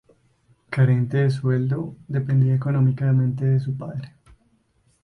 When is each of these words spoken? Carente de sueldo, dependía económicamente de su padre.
Carente 0.71 1.17
de 1.17 1.29
sueldo, 1.29 1.95
dependía 2.07 2.55
económicamente 2.55 3.45
de 3.45 3.59
su 3.59 3.77
padre. 3.77 4.15